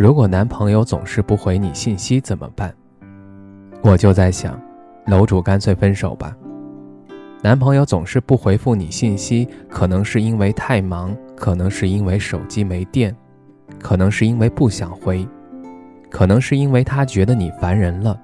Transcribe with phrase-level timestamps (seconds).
[0.00, 2.74] 如果男朋友总是不回你信息怎么办？
[3.82, 4.58] 我就在想，
[5.04, 6.34] 楼主干脆分手吧。
[7.42, 13.14] 男朋友总是不回复你信息，可能是因为太忙，可能是因为手机没电，
[13.78, 15.28] 可能是因为不想回，
[16.08, 18.18] 可能是因为他觉得你烦人了。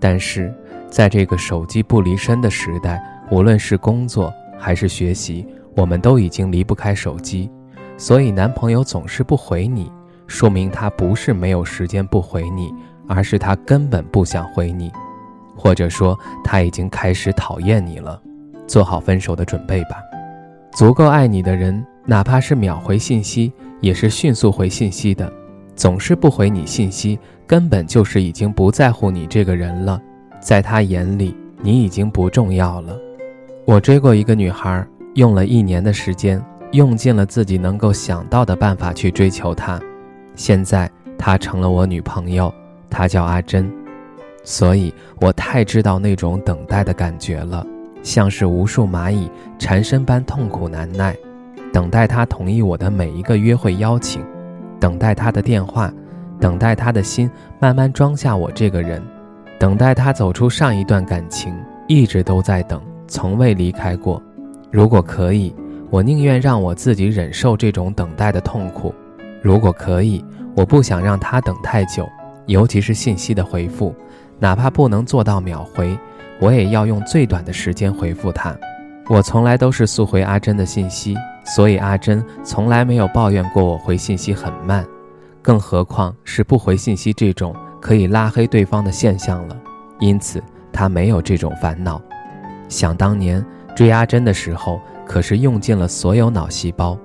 [0.00, 0.52] 但是，
[0.90, 3.00] 在这个手机不离身的时代，
[3.30, 7.48] 无论是工作还是学习，我们都已经离不开手机，
[7.96, 9.88] 所以男朋友总是不回你。
[10.28, 12.72] 说明他不是没有时间不回你，
[13.08, 14.92] 而是他根本不想回你，
[15.56, 18.20] 或者说他已经开始讨厌你了，
[18.66, 19.96] 做好分手的准备吧。
[20.70, 25.32] 足够爱你的人，哪怕是秒回信息，也是迅速回信息的。
[25.74, 30.00] 总是不回你信息，根本就是已经不在乎你这个人了，
[30.40, 32.96] 在他眼里你已经不重要了。
[33.64, 39.80] 我追过一个女孩，用了一年的时间，用尽了自己能够想到的办法去追求她。
[40.38, 42.54] 现在她成了我女朋友，
[42.88, 43.68] 她叫阿珍，
[44.44, 47.66] 所以我太知道那种等待的感觉了，
[48.04, 49.28] 像是无数蚂蚁
[49.58, 51.14] 缠身般痛苦难耐，
[51.72, 54.24] 等待他同意我的每一个约会邀请，
[54.78, 55.92] 等待他的电话，
[56.40, 57.28] 等待他的心
[57.58, 59.02] 慢慢装下我这个人，
[59.58, 61.52] 等待他走出上一段感情，
[61.88, 64.22] 一直都在等，从未离开过。
[64.70, 65.52] 如果可以，
[65.90, 68.94] 我宁愿让我自己忍受这种等待的痛苦。
[69.42, 72.08] 如果可以，我不想让他等太久，
[72.46, 73.94] 尤其是信息的回复，
[74.38, 75.96] 哪怕不能做到秒回，
[76.40, 78.56] 我也要用最短的时间回复他。
[79.08, 84.84] 我从来都是速回阿珍的信息，所以阿珍从来没有抱怨过我回信息很慢，
[85.40, 89.56] 更何况是不回信息这种可以拉黑对方的现象了。
[89.98, 92.00] 因此，他没有这种烦恼。
[92.68, 93.44] 想当年
[93.74, 96.98] 追阿珍的时候，可是用尽了所有脑细胞，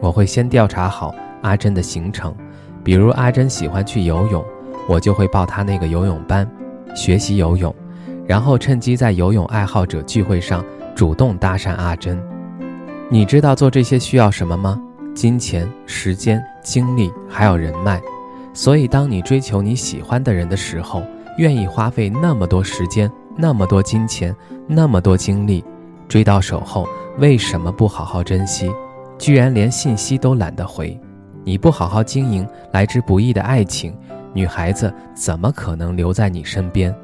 [0.00, 1.14] 我会先调查好。
[1.42, 2.34] 阿珍的行程，
[2.82, 4.44] 比如阿珍喜欢去游泳，
[4.88, 6.48] 我就会报她那个游泳班，
[6.94, 7.74] 学习游泳，
[8.26, 10.64] 然后趁机在游泳爱好者聚会上
[10.94, 12.20] 主动搭讪阿珍。
[13.08, 14.80] 你知道做这些需要什么吗？
[15.14, 18.00] 金钱、时间、精力，还有人脉。
[18.52, 21.02] 所以，当你追求你喜欢的人的时候，
[21.38, 24.34] 愿意花费那么多时间、那么多金钱、
[24.66, 25.64] 那么多精力，
[26.08, 26.86] 追到手后，
[27.18, 28.70] 为什么不好好珍惜？
[29.18, 30.98] 居然连信息都懒得回。
[31.44, 33.94] 你不好好经营来之不易的爱情，
[34.32, 36.94] 女孩子怎么可能留在你身边？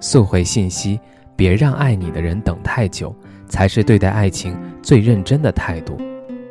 [0.00, 0.98] 速回信息，
[1.34, 3.14] 别让爱你的人等太久，
[3.48, 5.96] 才是对待爱情最认真的态度。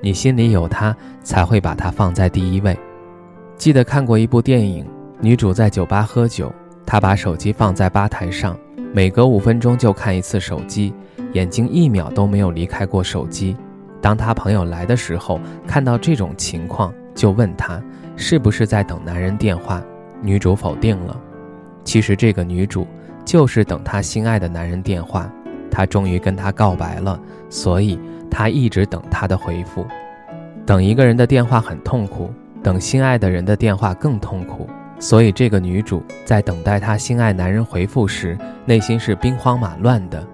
[0.01, 2.77] 你心里有他，才会把他放在第一位。
[3.57, 4.85] 记得看过一部电影，
[5.19, 6.53] 女主在酒吧喝酒，
[6.85, 8.55] 她把手机放在吧台上，
[8.93, 10.93] 每隔五分钟就看一次手机，
[11.33, 13.57] 眼睛一秒都没有离开过手机。
[14.01, 16.93] 当她朋友来的时候，看到这种情况。
[17.15, 17.81] 就问他
[18.15, 19.81] 是不是在等男人电话，
[20.21, 21.19] 女主否定了。
[21.83, 22.85] 其实这个女主
[23.23, 25.31] 就是等她心爱的男人电话，
[25.71, 27.99] 她终于跟他告白了，所以
[28.29, 29.85] 她一直等他的回复。
[30.65, 32.29] 等一个人的电话很痛苦，
[32.61, 34.67] 等心爱的人的电话更痛苦。
[34.99, 40.25] 所以这个女主在等待她心爱男人回复时，内心是兵荒马乱的。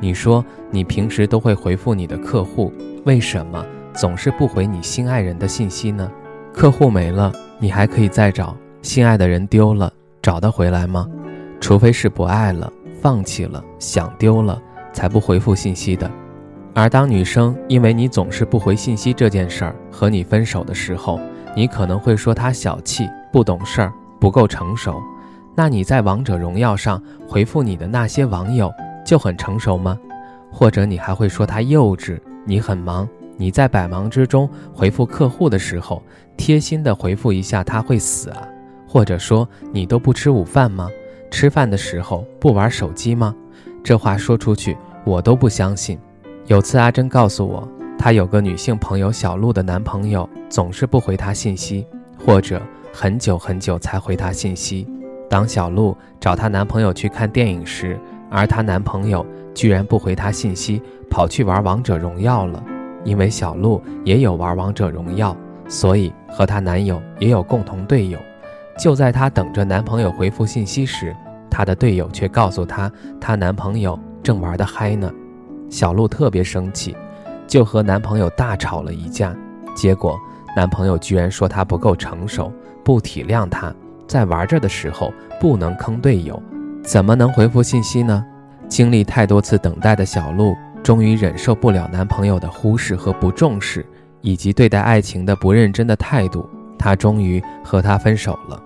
[0.00, 2.72] 你说你平时都会回复你的客户，
[3.04, 3.64] 为什么？
[3.94, 6.08] 总是不回你心爱人的信息呢？
[6.58, 8.52] 客户没了，你还可以再找；
[8.82, 11.06] 心爱的人丢了，找得回来吗？
[11.60, 12.68] 除非是不爱了、
[13.00, 14.60] 放弃了、想丢了，
[14.92, 16.10] 才不回复信息的。
[16.74, 21.20] 而当女生因为你总是不回信息这件事儿和你分手的时候，
[21.54, 25.00] 你可能会说她小气、不懂事儿、不够成熟。
[25.54, 28.68] 那你在王者荣耀上回复你的那些网友
[29.06, 29.96] 就很成熟吗？
[30.50, 32.18] 或者你还会说她幼稚？
[32.44, 33.08] 你很忙。
[33.38, 36.02] 你在百忙之中回复客户的时候，
[36.36, 38.42] 贴心的回复一下他会死啊？
[38.86, 40.90] 或者说你都不吃午饭吗？
[41.30, 43.34] 吃饭的时候不玩手机吗？
[43.84, 45.96] 这话说出去我都不相信。
[46.46, 51.86] 有次阿珍告诉我，她有个女性朋友小鹿的男朋友总是不回她信息，
[52.18, 52.60] 或者
[52.92, 54.84] 很久很久才回她信息。
[55.30, 58.00] 当小鹿找她男朋友去看电影时，
[58.30, 59.24] 而她男朋友
[59.54, 62.64] 居然不回她信息，跑去玩王者荣耀了。
[63.08, 65.34] 因为小鹿也有玩王者荣耀，
[65.66, 68.18] 所以和她男友也有共同队友。
[68.78, 71.16] 就在她等着男朋友回复信息时，
[71.50, 75.10] 她的队友却告诉她，她男朋友正玩得嗨呢。
[75.70, 76.94] 小鹿特别生气，
[77.46, 79.34] 就和男朋友大吵了一架。
[79.74, 80.18] 结果
[80.54, 82.52] 男朋友居然说她不够成熟，
[82.84, 83.74] 不体谅她，
[84.06, 86.40] 在玩着的时候不能坑队友，
[86.82, 88.22] 怎么能回复信息呢？
[88.68, 90.54] 经历太多次等待的小鹿，
[90.88, 93.84] 终于忍受不了男朋友的忽视和不重视，
[94.22, 96.48] 以及对待爱情的不认真的态度，
[96.78, 98.58] 她终于和他分手了。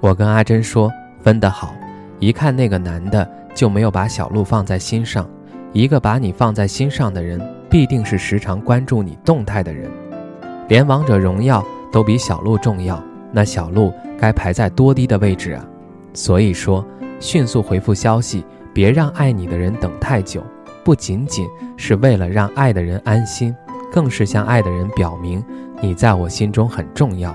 [0.00, 0.90] 我跟阿珍说，
[1.22, 1.74] 分得好，
[2.18, 5.28] 一看那个男的就没有把小鹿放在心上。
[5.74, 9.86] 一个把你放在心上的人，必定是时常关注你动态的人。
[10.66, 11.62] 连王者荣耀
[11.92, 12.98] 都比小鹿重要，
[13.32, 15.62] 那小鹿该排在多低的位置啊？
[16.14, 16.82] 所以说，
[17.18, 20.42] 迅速回复消息，别让爱你的人等太久，
[20.84, 21.46] 不仅仅
[21.76, 23.54] 是为了让爱的人安心，
[23.92, 25.44] 更是向爱的人表明
[25.80, 27.34] 你在我心中很重要。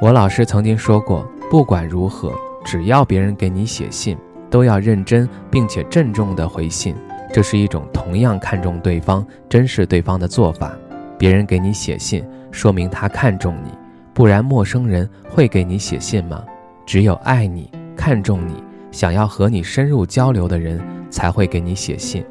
[0.00, 1.26] 我老师曾经说过。
[1.50, 2.32] 不管如何，
[2.64, 4.16] 只要别人给你写信，
[4.50, 6.96] 都要认真并且郑重地回信。
[7.32, 10.72] 这是一种同样看重对方、珍视对方的做法。
[11.16, 13.70] 别人给你写信，说明他看重你，
[14.12, 16.42] 不然陌生人会给你写信吗？
[16.86, 18.54] 只有爱你、看重你、
[18.90, 22.24] 想要和你深入交流的人才会给你写信。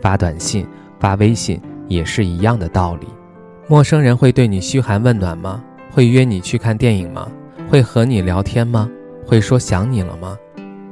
[0.00, 0.66] 发短信、
[0.98, 3.06] 发微信也是一样的道理。
[3.66, 5.62] 陌生人会对你嘘寒问暖吗？
[5.90, 7.28] 会约你去看电影吗？
[7.68, 8.88] 会和你聊天吗？
[9.26, 10.36] 会说想你了吗？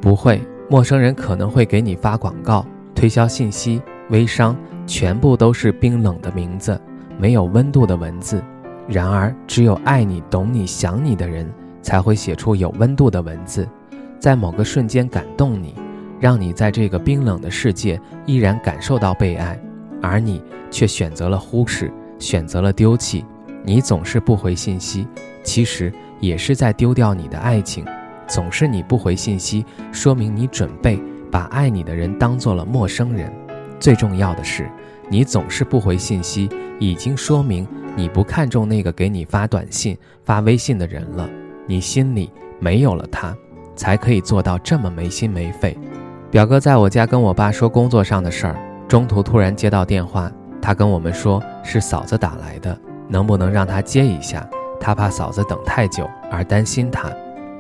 [0.00, 0.40] 不会。
[0.68, 3.80] 陌生人可能会给你发广告、推销信息、
[4.10, 6.80] 微商，全部都是冰冷的名字，
[7.18, 8.42] 没有温度的文字。
[8.88, 11.48] 然而，只有爱你、懂你、想你的人，
[11.82, 13.68] 才会写出有温度的文字，
[14.18, 15.72] 在某个瞬间感动你，
[16.20, 19.58] 让你在这个冰冷的世界依然感受到被爱，
[20.02, 23.24] 而你却选择了忽视，选择了丢弃。
[23.64, 25.06] 你总是不回信息，
[25.42, 25.92] 其实。
[26.18, 27.84] 也是在丢掉你的爱情，
[28.26, 30.98] 总是你不回信息，说明你准备
[31.30, 33.30] 把爱你的人当做了陌生人。
[33.78, 34.66] 最重要的是，
[35.10, 36.48] 你总是不回信息，
[36.80, 41.28] 已经说明你不看重那个给你发短信、发微信的人了。
[41.66, 43.36] 你心里没有了他，
[43.74, 45.76] 才可以做到这么没心没肺。
[46.28, 48.56] 表哥在我家跟我爸说工作上的事儿，
[48.88, 50.30] 中途突然接到电话，
[50.60, 52.76] 他跟我们说是嫂子打来的，
[53.08, 54.44] 能不能让他接一下？
[54.80, 57.08] 他怕嫂子等太久而担心他，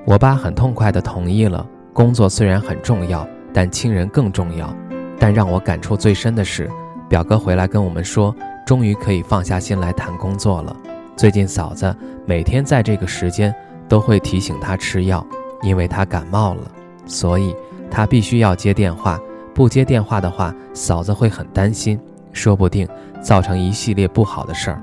[0.04, 1.64] 我爸很痛快地同意了。
[1.92, 4.74] 工作虽然很重要，但亲人更重要。
[5.18, 6.68] 但让我感触最深的是，
[7.08, 8.34] 表哥回来跟我们说，
[8.66, 10.76] 终于可以放下心来谈工作了。
[11.16, 11.96] 最近嫂子
[12.26, 13.54] 每天在这个时间
[13.88, 15.24] 都会提醒他吃药，
[15.62, 16.70] 因为他感冒了，
[17.06, 17.56] 所以
[17.90, 19.18] 他必须要接电话。
[19.54, 21.98] 不接电话的话，嫂子会很担心，
[22.32, 22.86] 说不定
[23.22, 24.82] 造成一系列不好的事儿。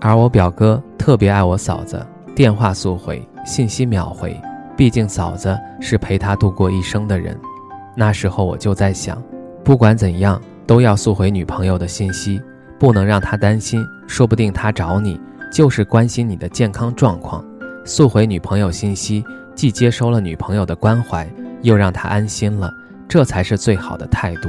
[0.00, 4.40] 而我表哥特别爱我嫂子，电话速回，信息秒回。
[4.76, 7.36] 毕竟嫂子是陪他度过一生的人。
[7.96, 9.20] 那时候我就在想，
[9.64, 12.40] 不管怎样都要速回女朋友的信息，
[12.78, 13.84] 不能让她担心。
[14.06, 17.44] 说不定她找你就是关心你的健康状况。
[17.84, 19.24] 速回女朋友信息，
[19.54, 21.26] 既接收了女朋友的关怀，
[21.66, 22.72] 又让他安心了，
[23.08, 24.48] 这才是最好的态度。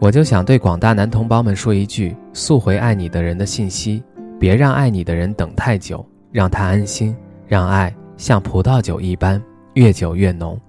[0.00, 4.02] 我就想对广大男同胞们说一句：速回爱你的人的信息。
[4.40, 9.40] 别让爱你的人等太久，让他安心，让爱像葡萄酒一般
[9.74, 10.60] 越久越浓。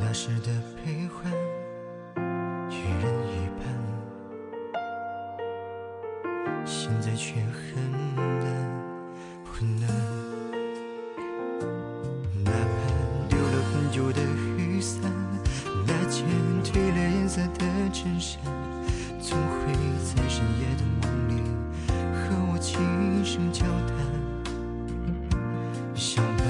[0.00, 1.32] 那时的悲欢，
[2.70, 3.64] 一人一半，
[6.64, 8.46] 现在却很难，
[9.44, 9.88] 很难。
[12.44, 12.54] 哪怕
[13.28, 14.20] 丢了很久的
[14.56, 15.00] 雨伞，
[15.86, 16.24] 那件
[16.62, 17.60] 褪了颜色的
[17.92, 18.40] 衬衫，
[19.20, 19.72] 总会
[20.04, 21.32] 在深夜的梦里
[22.14, 22.20] 和
[22.52, 22.78] 我轻。
[23.24, 23.96] 声交谈，
[25.96, 26.44] 想把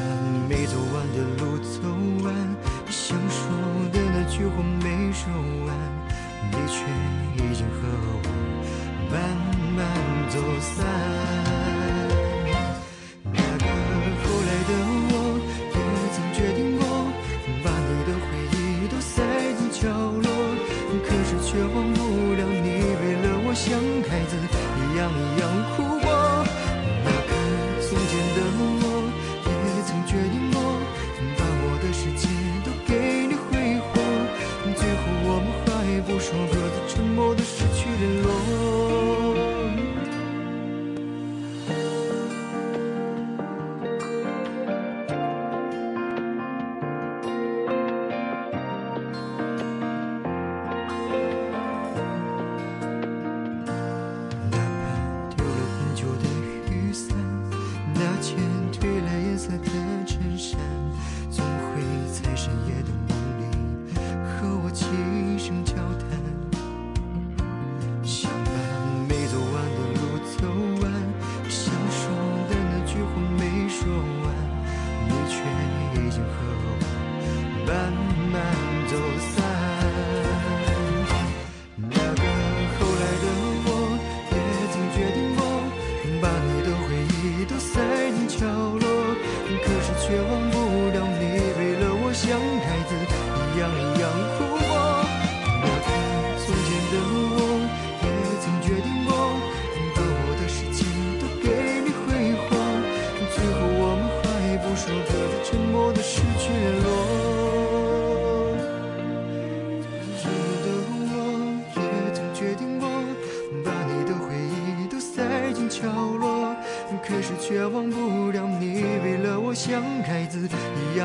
[0.46, 1.80] 没走完的路走
[2.22, 2.28] 完，
[10.74, 11.05] 走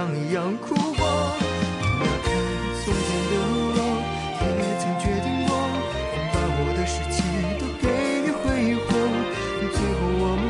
[0.09, 1.37] 一样哭过
[1.99, 2.05] 那
[2.83, 3.79] 从前的我
[4.57, 5.27] 也曾决定
[6.33, 7.21] 把我的世界
[7.59, 7.85] 都给
[8.23, 8.43] 你挥
[8.85, 8.89] 霍。
[9.71, 10.43] 最后我们